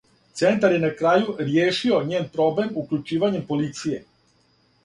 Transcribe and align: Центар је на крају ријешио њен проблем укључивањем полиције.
Центар 0.39 0.71
је 0.75 0.79
на 0.85 0.89
крају 1.01 1.29
ријешио 1.49 2.01
њен 2.13 2.25
проблем 2.39 2.73
укључивањем 2.85 3.47
полиције. 3.53 4.01